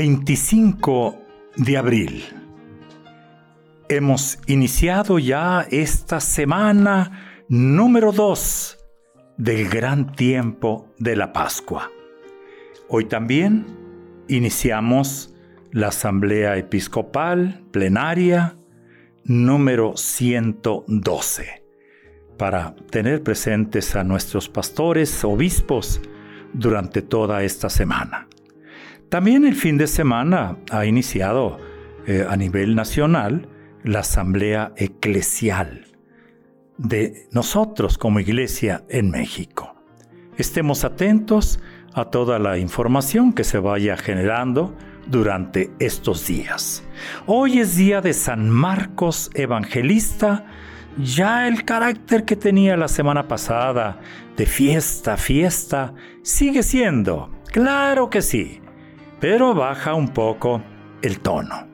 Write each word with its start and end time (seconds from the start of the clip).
...25 0.00 1.18
de 1.56 1.76
abril... 1.76 2.24
Hemos 3.90 4.38
iniciado 4.46 5.18
ya 5.18 5.66
esta 5.70 6.20
semana 6.20 7.44
número 7.50 8.10
2 8.10 8.78
del 9.36 9.68
gran 9.68 10.12
tiempo 10.12 10.88
de 10.98 11.16
la 11.16 11.34
Pascua. 11.34 11.90
Hoy 12.88 13.06
también 13.06 13.66
iniciamos 14.28 15.34
la 15.70 15.88
Asamblea 15.88 16.56
Episcopal 16.56 17.62
Plenaria 17.70 18.56
número 19.24 19.98
112 19.98 21.62
para 22.38 22.74
tener 22.90 23.22
presentes 23.22 23.96
a 23.96 24.04
nuestros 24.04 24.48
pastores, 24.48 25.24
obispos, 25.24 26.00
durante 26.54 27.02
toda 27.02 27.42
esta 27.42 27.68
semana. 27.68 28.28
También 29.10 29.44
el 29.44 29.56
fin 29.56 29.76
de 29.76 29.88
semana 29.88 30.56
ha 30.70 30.86
iniciado 30.86 31.58
eh, 32.06 32.24
a 32.28 32.36
nivel 32.36 32.76
nacional 32.76 33.48
la 33.82 34.00
asamblea 34.00 34.72
eclesial 34.76 35.88
de 36.78 37.26
nosotros 37.32 37.98
como 37.98 38.20
iglesia 38.20 38.84
en 38.88 39.10
México. 39.10 39.74
Estemos 40.36 40.84
atentos 40.84 41.58
a 41.92 42.04
toda 42.04 42.38
la 42.38 42.58
información 42.58 43.32
que 43.32 43.42
se 43.42 43.58
vaya 43.58 43.96
generando 43.96 44.76
durante 45.08 45.72
estos 45.80 46.28
días. 46.28 46.84
Hoy 47.26 47.58
es 47.58 47.74
día 47.74 48.00
de 48.00 48.12
San 48.12 48.48
Marcos 48.48 49.28
Evangelista, 49.34 50.46
ya 50.96 51.48
el 51.48 51.64
carácter 51.64 52.24
que 52.24 52.36
tenía 52.36 52.76
la 52.76 52.86
semana 52.86 53.26
pasada 53.26 53.98
de 54.36 54.46
fiesta, 54.46 55.16
fiesta, 55.16 55.94
sigue 56.22 56.62
siendo, 56.62 57.32
claro 57.50 58.08
que 58.08 58.22
sí, 58.22 58.60
pero 59.20 59.54
baja 59.54 59.94
un 59.94 60.08
poco 60.08 60.62
el 61.02 61.20
tono. 61.20 61.68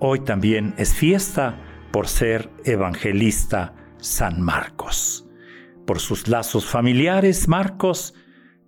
Hoy 0.00 0.20
también 0.20 0.74
es 0.78 0.94
fiesta 0.94 1.60
por 1.92 2.08
ser 2.08 2.50
evangelista 2.64 3.74
San 3.98 4.40
Marcos. 4.40 5.26
Por 5.86 6.00
sus 6.00 6.28
lazos 6.28 6.66
familiares, 6.66 7.48
Marcos 7.48 8.14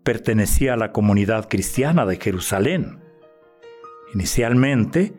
pertenecía 0.02 0.74
a 0.74 0.76
la 0.76 0.92
comunidad 0.92 1.48
cristiana 1.48 2.06
de 2.06 2.16
Jerusalén. 2.16 3.00
Inicialmente, 4.14 5.14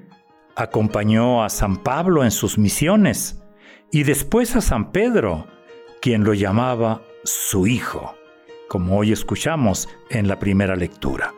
acompañó 0.55 1.43
a 1.43 1.49
San 1.49 1.77
Pablo 1.77 2.23
en 2.23 2.31
sus 2.31 2.57
misiones 2.57 3.41
y 3.91 4.03
después 4.03 4.55
a 4.55 4.61
San 4.61 4.91
Pedro, 4.91 5.47
quien 6.01 6.23
lo 6.23 6.33
llamaba 6.33 7.01
su 7.23 7.67
hijo, 7.67 8.15
como 8.67 8.97
hoy 8.97 9.11
escuchamos 9.11 9.87
en 10.09 10.27
la 10.27 10.39
primera 10.39 10.75
lectura. 10.75 11.33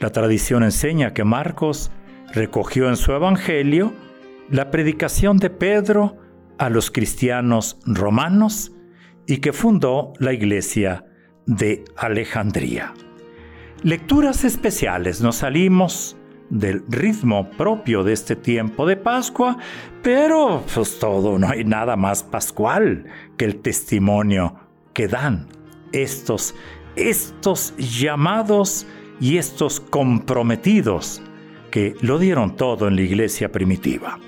La 0.00 0.10
tradición 0.10 0.62
enseña 0.62 1.14
que 1.14 1.24
Marcos 1.24 1.90
recogió 2.32 2.88
en 2.88 2.96
su 2.96 3.12
Evangelio 3.12 3.92
la 4.50 4.70
predicación 4.70 5.38
de 5.38 5.50
Pedro 5.50 6.16
a 6.58 6.70
los 6.70 6.90
cristianos 6.90 7.78
romanos 7.86 8.72
y 9.26 9.38
que 9.38 9.52
fundó 9.52 10.12
la 10.18 10.32
iglesia 10.32 11.04
de 11.46 11.84
Alejandría. 11.96 12.92
Lecturas 13.82 14.44
especiales, 14.44 15.20
nos 15.20 15.36
salimos 15.36 16.16
del 16.50 16.84
ritmo 16.88 17.50
propio 17.50 18.04
de 18.04 18.12
este 18.12 18.36
tiempo 18.36 18.86
de 18.86 18.96
Pascua, 18.96 19.56
pero 20.02 20.62
pues 20.72 20.98
todo, 20.98 21.38
no 21.38 21.48
hay 21.48 21.64
nada 21.64 21.96
más 21.96 22.22
pascual 22.22 23.06
que 23.36 23.46
el 23.46 23.56
testimonio 23.62 24.54
que 24.92 25.08
dan 25.08 25.48
estos, 25.92 26.54
estos 26.94 27.74
llamados 27.76 28.86
y 29.22 29.38
estos 29.38 29.78
comprometidos 29.78 31.22
que 31.70 31.94
lo 32.00 32.18
dieron 32.18 32.56
todo 32.56 32.88
en 32.88 32.96
la 32.96 33.02
iglesia 33.02 33.52
primitiva. 33.52 34.18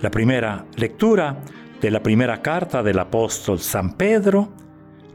La 0.00 0.12
primera 0.12 0.66
lectura 0.76 1.42
de 1.80 1.90
la 1.90 2.00
primera 2.00 2.40
carta 2.40 2.84
del 2.84 3.00
apóstol 3.00 3.58
San 3.58 3.96
Pedro 3.96 4.52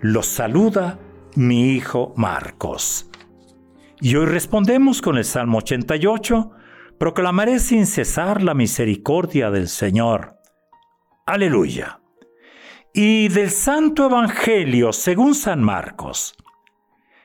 los 0.02 0.26
saluda 0.26 1.00
mi 1.36 1.70
hijo 1.70 2.14
Marcos. 2.18 3.10
Y 4.02 4.18
hoy 4.18 4.26
respondemos 4.26 5.02
con 5.02 5.18
el 5.18 5.24
Salmo 5.24 5.60
88, 5.60 6.52
proclamaré 6.98 7.60
sin 7.60 7.86
cesar 7.86 8.44
la 8.44 8.54
misericordia 8.54 9.50
del 9.50 9.70
Señor. 9.70 10.40
Aleluya. 11.26 12.02
Y 12.94 13.30
del 13.30 13.50
Santo 13.50 14.08
Evangelio 14.08 14.92
según 14.92 15.36
San 15.36 15.64
Marcos. 15.64 16.36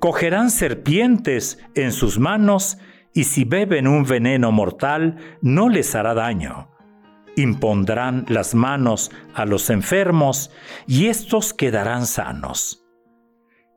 cogerán 0.00 0.50
serpientes 0.50 1.58
en 1.74 1.92
sus 1.92 2.18
manos 2.18 2.78
y 3.12 3.24
si 3.24 3.44
beben 3.44 3.86
un 3.86 4.04
veneno 4.04 4.50
mortal 4.50 5.16
no 5.42 5.68
les 5.68 5.94
hará 5.94 6.14
daño. 6.14 6.68
Impondrán 7.36 8.24
las 8.28 8.54
manos 8.54 9.10
a 9.34 9.44
los 9.44 9.70
enfermos 9.70 10.50
y 10.86 11.06
éstos 11.06 11.54
quedarán 11.54 12.06
sanos. 12.06 12.84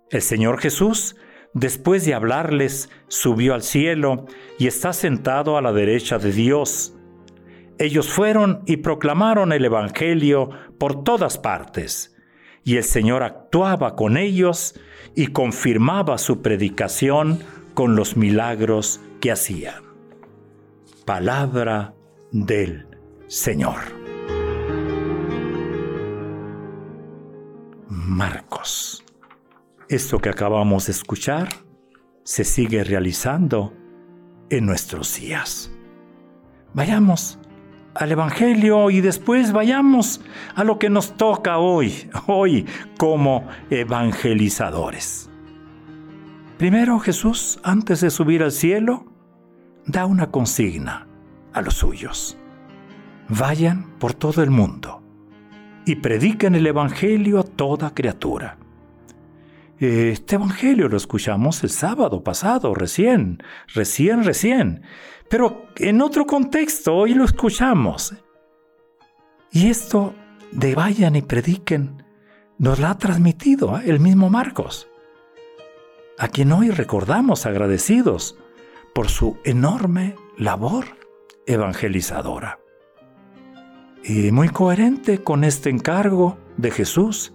El 0.09 0.21
Señor 0.21 0.59
Jesús, 0.59 1.15
después 1.53 2.05
de 2.05 2.13
hablarles, 2.13 2.89
subió 3.07 3.53
al 3.53 3.61
cielo 3.61 4.25
y 4.57 4.67
está 4.67 4.93
sentado 4.93 5.57
a 5.57 5.61
la 5.61 5.71
derecha 5.71 6.17
de 6.19 6.31
Dios. 6.31 6.95
Ellos 7.79 8.09
fueron 8.09 8.63
y 8.65 8.77
proclamaron 8.77 9.51
el 9.51 9.65
Evangelio 9.65 10.49
por 10.79 11.03
todas 11.03 11.37
partes, 11.37 12.12
y 12.63 12.77
el 12.77 12.83
Señor 12.83 13.23
actuaba 13.23 13.95
con 13.95 14.17
ellos 14.17 14.79
y 15.15 15.27
confirmaba 15.27 16.17
su 16.17 16.41
predicación 16.41 17.39
con 17.73 17.95
los 17.95 18.15
milagros 18.17 19.01
que 19.19 19.31
hacía. 19.31 19.81
Palabra 21.05 21.93
del 22.31 22.87
Señor. 23.27 23.79
Marcos. 27.89 29.03
Esto 29.89 30.19
que 30.19 30.29
acabamos 30.29 30.85
de 30.85 30.93
escuchar 30.93 31.49
se 32.23 32.43
sigue 32.43 32.83
realizando 32.83 33.73
en 34.49 34.65
nuestros 34.65 35.19
días. 35.19 35.71
Vayamos 36.73 37.39
al 37.95 38.11
Evangelio 38.11 38.89
y 38.89 39.01
después 39.01 39.51
vayamos 39.51 40.21
a 40.55 40.63
lo 40.63 40.79
que 40.79 40.89
nos 40.89 41.15
toca 41.15 41.57
hoy, 41.57 42.09
hoy 42.27 42.65
como 42.97 43.47
evangelizadores. 43.69 45.29
Primero 46.57 46.99
Jesús, 46.99 47.59
antes 47.63 48.01
de 48.01 48.09
subir 48.09 48.43
al 48.43 48.51
cielo, 48.51 49.05
da 49.85 50.05
una 50.05 50.31
consigna 50.31 51.07
a 51.51 51.61
los 51.61 51.75
suyos. 51.75 52.37
Vayan 53.29 53.97
por 53.99 54.13
todo 54.13 54.43
el 54.43 54.49
mundo 54.49 55.01
y 55.85 55.95
prediquen 55.95 56.55
el 56.55 56.67
Evangelio 56.67 57.39
a 57.39 57.43
toda 57.43 57.93
criatura. 57.93 58.57
Este 59.83 60.35
Evangelio 60.35 60.87
lo 60.87 60.95
escuchamos 60.95 61.61
el 61.61 61.69
sábado 61.69 62.23
pasado, 62.23 62.73
recién, 62.73 63.43
recién, 63.73 64.23
recién, 64.23 64.83
pero 65.29 65.65
en 65.75 66.01
otro 66.01 66.25
contexto 66.25 66.95
hoy 66.95 67.13
lo 67.13 67.25
escuchamos. 67.25 68.15
Y 69.51 69.67
esto 69.67 70.15
de 70.53 70.73
vayan 70.73 71.17
y 71.17 71.21
prediquen 71.21 72.01
nos 72.57 72.79
la 72.79 72.91
ha 72.91 72.97
transmitido 72.97 73.77
¿eh? 73.77 73.83
el 73.87 73.99
mismo 73.99 74.29
Marcos, 74.29 74.87
a 76.17 76.29
quien 76.29 76.53
hoy 76.53 76.69
recordamos 76.69 77.45
agradecidos 77.45 78.37
por 78.95 79.09
su 79.09 79.37
enorme 79.43 80.15
labor 80.37 80.85
evangelizadora. 81.45 82.57
Y 84.01 84.31
muy 84.31 84.47
coherente 84.47 85.21
con 85.21 85.43
este 85.43 85.69
encargo 85.69 86.37
de 86.55 86.71
Jesús, 86.71 87.33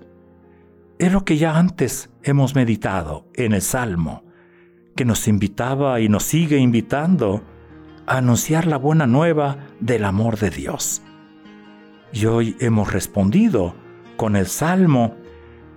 es 0.98 1.12
lo 1.12 1.24
que 1.24 1.36
ya 1.36 1.56
antes 1.56 2.10
hemos 2.22 2.54
meditado 2.54 3.26
en 3.34 3.52
el 3.52 3.62
Salmo, 3.62 4.24
que 4.96 5.04
nos 5.04 5.28
invitaba 5.28 6.00
y 6.00 6.08
nos 6.08 6.24
sigue 6.24 6.58
invitando 6.58 7.44
a 8.06 8.18
anunciar 8.18 8.66
la 8.66 8.78
buena 8.78 9.06
nueva 9.06 9.58
del 9.78 10.04
amor 10.04 10.38
de 10.38 10.50
Dios. 10.50 11.02
Y 12.12 12.26
hoy 12.26 12.56
hemos 12.58 12.92
respondido 12.92 13.76
con 14.16 14.34
el 14.34 14.46
Salmo, 14.46 15.14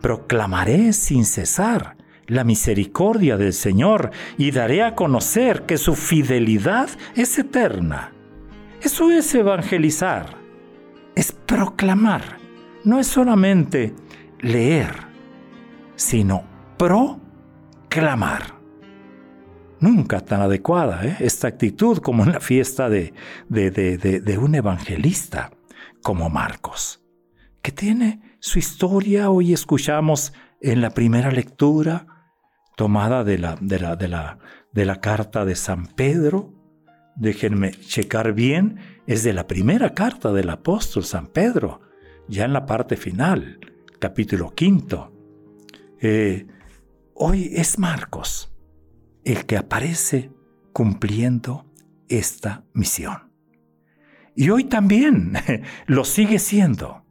proclamaré 0.01 0.91
sin 0.94 1.25
cesar 1.25 1.97
la 2.25 2.44
misericordia 2.44 3.38
del 3.38 3.53
Señor 3.53 4.09
y 4.38 4.51
daré 4.51 4.81
a 4.81 4.95
conocer 4.95 5.68
que 5.68 5.77
su 5.77 5.95
fidelidad 5.95 6.89
es 7.15 7.38
eterna. 7.38 8.13
Eso 8.81 9.12
es 9.12 9.35
evangelizar, 9.35 10.38
es 11.13 11.31
proclamar, 11.31 12.38
no 12.83 13.00
es 13.00 13.06
solamente 13.06 13.94
leer, 14.39 15.11
sino 16.01 16.44
proclamar. 16.77 18.59
Nunca 19.80 20.19
tan 20.21 20.42
adecuada 20.42 21.06
¿eh? 21.06 21.18
esta 21.19 21.48
actitud 21.48 22.00
como 22.00 22.24
en 22.24 22.31
la 22.31 22.39
fiesta 22.39 22.89
de, 22.89 23.13
de, 23.50 23.69
de 23.69 24.38
un 24.38 24.56
evangelista 24.56 25.51
como 26.01 26.30
Marcos, 26.30 27.03
que 27.62 27.71
tiene 27.71 28.38
su 28.39 28.57
historia, 28.57 29.30
hoy 29.30 29.53
escuchamos 29.53 30.33
en 30.59 30.81
la 30.81 30.89
primera 30.89 31.31
lectura, 31.31 32.07
tomada 32.75 33.24
de 33.24 33.38
la, 33.38 33.56
de 33.62 33.80
la, 33.80 33.95
de 33.95 34.07
la, 34.07 34.39
de 34.71 34.86
la 34.86 35.01
carta 35.01 35.45
de 35.45 35.56
San 35.56 35.86
Pedro. 35.86 36.51
Déjenme 37.15 37.71
checar 37.71 38.33
bien, 38.33 38.80
es 39.06 39.24
de 39.24 39.33
la 39.33 39.45
primera 39.45 39.94
carta 39.94 40.31
del 40.33 40.50
apóstol 40.50 41.04
San 41.04 41.27
Pedro, 41.27 41.81
ya 42.27 42.45
en 42.45 42.54
la 42.54 42.65
parte 42.65 42.97
final, 42.97 43.59
capítulo 44.00 44.56
quinto. 44.56 45.20
Eh, 46.03 46.48
hoy 47.13 47.51
es 47.53 47.77
Marcos 47.77 48.51
el 49.24 49.45
que 49.45 49.56
aparece 49.56 50.31
cumpliendo 50.74 51.65
esta 52.09 52.65
misión. 52.74 53.31
Y 54.36 54.50
hoy 54.50 54.63
también 54.63 55.33
lo 55.86 56.03
sigue 56.03 56.39
siendo. 56.39 57.06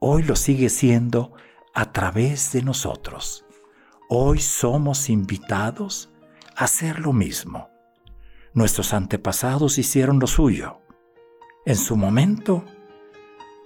Hoy 0.00 0.24
lo 0.24 0.34
sigue 0.34 0.68
siendo 0.68 1.34
a 1.74 1.92
través 1.92 2.50
de 2.50 2.62
nosotros. 2.62 3.44
Hoy 4.08 4.40
somos 4.40 5.10
invitados 5.10 6.12
a 6.56 6.64
hacer 6.64 6.98
lo 6.98 7.12
mismo. 7.12 7.70
Nuestros 8.52 8.94
antepasados 8.94 9.78
hicieron 9.78 10.18
lo 10.18 10.26
suyo. 10.26 10.80
En 11.64 11.76
su 11.76 11.96
momento, 11.96 12.64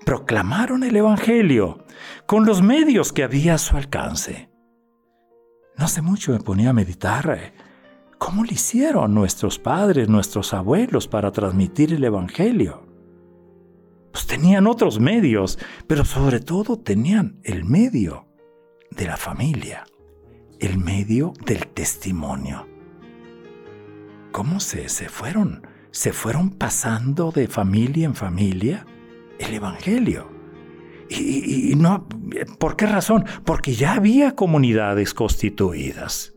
proclamaron 0.04 0.84
el 0.84 0.96
Evangelio 0.96 1.84
con 2.26 2.46
los 2.46 2.62
medios 2.62 3.12
que 3.12 3.24
había 3.24 3.54
a 3.54 3.58
su 3.58 3.76
alcance. 3.76 4.50
No 5.76 5.86
hace 5.86 6.02
mucho 6.02 6.32
me 6.32 6.40
ponía 6.40 6.70
a 6.70 6.74
meditar 6.74 7.38
eh, 7.38 7.52
cómo 8.18 8.44
lo 8.44 8.50
hicieron 8.50 9.14
nuestros 9.14 9.58
padres, 9.58 10.08
nuestros 10.08 10.52
abuelos 10.54 11.08
para 11.08 11.32
transmitir 11.32 11.92
el 11.92 12.04
Evangelio. 12.04 12.86
Pues 14.12 14.26
tenían 14.26 14.66
otros 14.66 15.00
medios, 15.00 15.58
pero 15.86 16.04
sobre 16.04 16.40
todo 16.40 16.78
tenían 16.78 17.40
el 17.44 17.64
medio 17.64 18.26
de 18.90 19.06
la 19.06 19.16
familia 19.16 19.84
el 20.62 20.78
medio 20.78 21.32
del 21.44 21.66
testimonio. 21.66 22.68
¿Cómo 24.30 24.60
se, 24.60 24.88
se 24.88 25.08
fueron? 25.08 25.66
Se 25.90 26.12
fueron 26.12 26.50
pasando 26.50 27.32
de 27.32 27.48
familia 27.48 28.06
en 28.06 28.14
familia 28.14 28.86
el 29.42 29.54
Evangelio. 29.54 30.28
Y, 31.08 31.74
no, 31.76 32.06
¿por 32.58 32.76
qué 32.76 32.86
razón? 32.86 33.26
Porque 33.44 33.74
ya 33.74 33.94
había 33.94 34.34
comunidades 34.34 35.12
constituidas. 35.12 36.34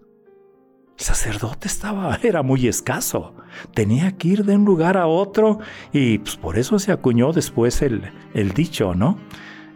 El 0.98 1.06
sacerdote 1.06 1.68
estaba, 1.68 2.16
era 2.24 2.44
muy 2.44 2.68
escaso. 2.68 3.36
Tenía 3.74 4.18
que 4.18 4.30
ir 4.30 4.46
de 4.46 4.56
un 4.56 4.66
lugar 4.66 4.98
a 4.98 5.08
otro 5.08 5.60
y 5.94 6.18
pues, 6.20 6.36
por 6.36 6.58
eso 6.58 6.78
se 6.80 6.92
acuñó 6.92 7.32
después 7.32 7.82
el, 7.82 8.12
el 8.34 8.52
dicho, 8.52 8.96
¿no? 8.96 9.18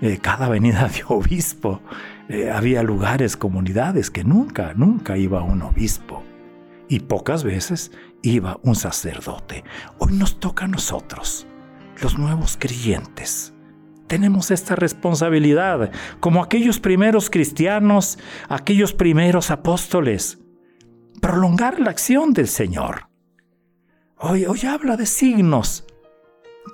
Eh, 0.01 0.19
cada 0.21 0.47
venida 0.47 0.87
de 0.87 1.03
obispo 1.07 1.81
eh, 2.29 2.49
había 2.51 2.83
lugares, 2.83 3.35
comunidades 3.35 4.09
que 4.09 4.23
nunca, 4.23 4.73
nunca 4.75 5.17
iba 5.17 5.43
un 5.43 5.61
obispo. 5.61 6.23
Y 6.87 7.01
pocas 7.01 7.43
veces 7.43 7.91
iba 8.21 8.59
un 8.63 8.75
sacerdote. 8.75 9.63
Hoy 9.99 10.13
nos 10.13 10.39
toca 10.39 10.65
a 10.65 10.67
nosotros, 10.67 11.47
los 12.01 12.17
nuevos 12.17 12.57
creyentes. 12.59 13.53
Tenemos 14.07 14.51
esta 14.51 14.75
responsabilidad, 14.75 15.91
como 16.19 16.43
aquellos 16.43 16.79
primeros 16.79 17.29
cristianos, 17.29 18.17
aquellos 18.47 18.93
primeros 18.93 19.51
apóstoles, 19.51 20.39
prolongar 21.21 21.79
la 21.79 21.91
acción 21.91 22.33
del 22.33 22.47
Señor. 22.47 23.09
Hoy, 24.17 24.45
hoy 24.45 24.61
habla 24.65 24.97
de 24.97 25.05
signos 25.05 25.85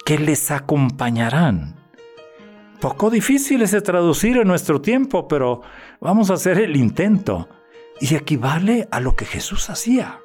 que 0.05 0.17
les 0.17 0.49
acompañarán 0.51 1.75
poco 2.85 3.09
difíciles 3.09 3.71
de 3.71 3.81
traducir 3.81 4.37
en 4.37 4.47
nuestro 4.47 4.79
tiempo, 4.79 5.27
pero 5.27 5.61
vamos 5.99 6.29
a 6.29 6.35
hacer 6.35 6.59
el 6.59 6.75
intento. 6.75 7.49
Y 7.99 8.13
equivale 8.13 8.87
a 8.91 8.99
lo 8.99 9.15
que 9.15 9.25
Jesús 9.25 9.69
hacía, 9.69 10.19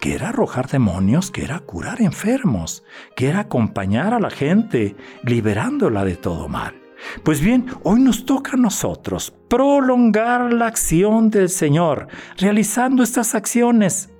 que 0.00 0.14
era 0.14 0.30
arrojar 0.30 0.68
demonios, 0.68 1.30
que 1.30 1.44
era 1.44 1.60
curar 1.60 2.00
enfermos, 2.00 2.82
que 3.14 3.28
era 3.28 3.40
acompañar 3.40 4.14
a 4.14 4.20
la 4.20 4.30
gente, 4.30 4.96
liberándola 5.22 6.04
de 6.04 6.16
todo 6.16 6.48
mal. 6.48 6.74
Pues 7.22 7.40
bien, 7.40 7.66
hoy 7.82 8.00
nos 8.00 8.24
toca 8.24 8.52
a 8.52 8.56
nosotros 8.56 9.32
prolongar 9.48 10.52
la 10.52 10.66
acción 10.66 11.30
del 11.30 11.48
Señor, 11.48 12.08
realizando 12.38 13.02
estas 13.02 13.34
acciones. 13.34 14.10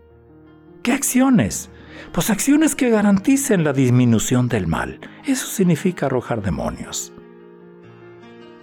¿Qué 0.83 0.93
acciones? 0.93 1.71
Pues 2.13 2.31
acciones 2.31 2.75
que 2.75 2.91
garanticen 2.91 3.65
la 3.65 3.73
disminución 3.73 4.49
del 4.49 4.67
mal. 4.67 5.01
Eso 5.25 5.47
significa 5.47 6.07
arrojar 6.07 6.43
demonios. 6.43 7.13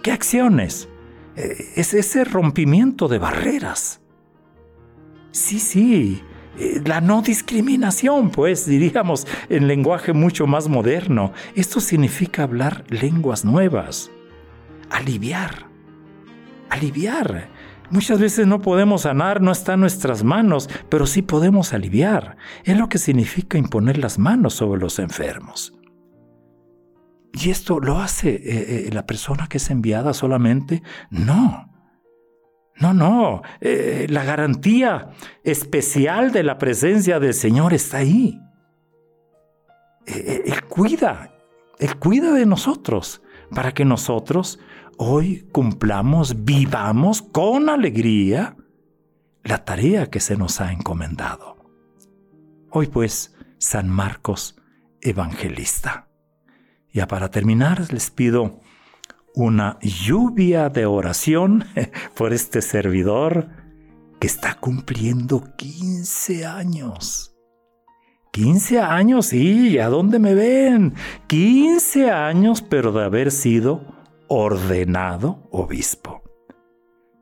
¿Qué 0.02 0.12
acciones? 0.12 0.88
Eh, 1.36 1.72
es 1.76 1.94
ese 1.94 2.24
rompimiento 2.24 3.08
de 3.08 3.18
barreras. 3.18 4.00
Sí, 5.30 5.60
sí, 5.60 6.22
la 6.84 7.00
no 7.00 7.22
discriminación, 7.22 8.30
pues 8.30 8.66
diríamos 8.66 9.26
en 9.48 9.68
lenguaje 9.68 10.12
mucho 10.12 10.46
más 10.46 10.68
moderno. 10.68 11.32
Esto 11.54 11.80
significa 11.80 12.42
hablar 12.42 12.84
lenguas 12.88 13.44
nuevas, 13.44 14.10
aliviar, 14.90 15.66
aliviar. 16.70 17.48
Muchas 17.90 18.20
veces 18.20 18.46
no 18.46 18.60
podemos 18.60 19.02
sanar, 19.02 19.40
no 19.40 19.50
está 19.50 19.74
en 19.74 19.80
nuestras 19.80 20.22
manos, 20.22 20.68
pero 20.90 21.06
sí 21.06 21.22
podemos 21.22 21.72
aliviar. 21.72 22.36
Es 22.64 22.76
lo 22.76 22.88
que 22.88 22.98
significa 22.98 23.56
imponer 23.56 23.96
las 23.96 24.18
manos 24.18 24.54
sobre 24.54 24.80
los 24.80 24.98
enfermos. 24.98 25.74
¿Y 27.32 27.50
esto 27.50 27.78
lo 27.78 27.98
hace 27.98 28.30
eh, 28.30 28.88
eh, 28.88 28.90
la 28.92 29.06
persona 29.06 29.46
que 29.48 29.58
es 29.58 29.70
enviada 29.70 30.12
solamente? 30.12 30.82
No. 31.10 31.67
No, 32.80 32.94
no. 32.94 33.42
Eh, 33.60 34.06
la 34.08 34.24
garantía 34.24 35.10
especial 35.44 36.32
de 36.32 36.42
la 36.42 36.58
presencia 36.58 37.18
del 37.18 37.34
Señor 37.34 37.74
está 37.74 37.98
ahí. 37.98 38.40
él 40.06 40.64
cuida, 40.68 41.34
Él 41.78 41.96
cuida 41.96 42.32
de 42.32 42.46
nosotros 42.46 43.22
para 43.54 43.72
que 43.72 43.84
nosotros 43.84 44.58
hoy 44.96 45.46
cumplamos, 45.52 46.44
vivamos 46.44 47.22
con 47.22 47.68
alegría 47.68 48.56
la 49.44 49.64
tarea 49.64 50.10
que 50.10 50.20
se 50.20 50.36
nos 50.36 50.60
ha 50.60 50.72
encomendado. 50.72 51.56
Hoy 52.70 52.86
pues, 52.86 53.34
San 53.58 53.88
Marcos 53.88 54.56
Evangelista. 55.00 56.08
Ya 56.92 57.06
para 57.06 57.30
terminar, 57.30 57.92
les 57.92 58.10
pido 58.10 58.60
una 59.38 59.78
lluvia 59.80 60.68
de 60.68 60.84
oración 60.84 61.64
por 62.16 62.32
este 62.32 62.60
servidor 62.60 63.48
que 64.18 64.26
está 64.26 64.54
cumpliendo 64.54 65.44
15 65.56 66.44
años. 66.44 67.36
15 68.32 68.80
años, 68.80 69.26
sí, 69.26 69.78
¿a 69.78 69.88
dónde 69.88 70.18
me 70.18 70.34
ven? 70.34 70.94
15 71.28 72.10
años, 72.10 72.62
pero 72.62 72.90
de 72.92 73.04
haber 73.04 73.30
sido 73.30 73.82
ordenado 74.26 75.48
obispo. 75.52 76.22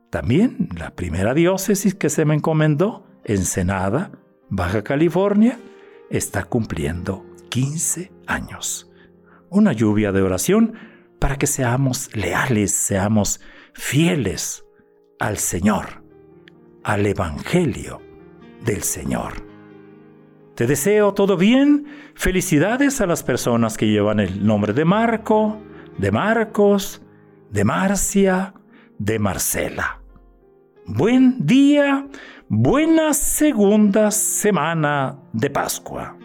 También 0.09 0.69
la 0.75 0.95
primera 0.95 1.35
diócesis 1.35 1.93
que 1.93 2.09
se 2.09 2.25
me 2.25 2.33
encomendó, 2.33 3.05
Ensenada, 3.25 4.11
Baja 4.49 4.83
California, 4.83 5.59
está 6.09 6.45
cumpliendo 6.45 7.25
15 7.49 8.11
años 8.25 8.87
una 9.49 9.73
lluvia 9.73 10.11
de 10.11 10.21
oración 10.21 10.73
para 11.19 11.37
que 11.37 11.47
seamos 11.47 12.15
leales, 12.15 12.71
seamos 12.71 13.41
fieles 13.73 14.65
al 15.19 15.37
Señor, 15.37 16.03
al 16.83 17.05
Evangelio 17.05 18.01
del 18.63 18.83
Señor. 18.83 19.45
Te 20.55 20.65
deseo 20.65 21.13
todo 21.13 21.37
bien. 21.37 21.85
Felicidades 22.15 22.99
a 22.99 23.05
las 23.05 23.21
personas 23.21 23.77
que 23.77 23.87
llevan 23.87 24.19
el 24.19 24.43
nombre 24.43 24.73
de 24.73 24.85
Marco, 24.85 25.61
de 25.99 26.11
Marcos, 26.11 27.03
de 27.51 27.63
Marcia, 27.63 28.53
de 28.97 29.19
Marcela. 29.19 30.01
Buen 30.85 31.45
día, 31.45 32.07
buena 32.47 33.13
segunda 33.13 34.09
semana 34.09 35.19
de 35.33 35.49
Pascua. 35.51 36.16